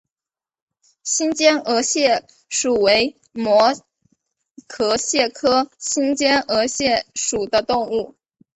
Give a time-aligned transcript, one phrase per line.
[1.03, 3.69] 新尖额蟹属为膜
[4.67, 8.15] 壳蟹科新尖额蟹属的动物。